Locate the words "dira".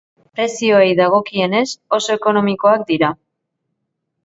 2.91-3.13